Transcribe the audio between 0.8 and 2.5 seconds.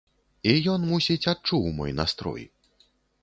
мусіць, адчуў мой настрой.